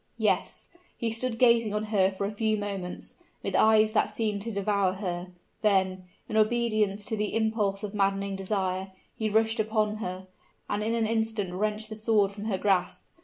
[0.17, 3.13] Yes; he stood gazing on her for a few moments,
[3.43, 5.27] with eyes that seemed to devour her:
[5.61, 10.25] then, in obedience to the impulse of maddening desire, he rushed upon her,
[10.67, 13.05] and in an instant wrenched the sword from her grasp.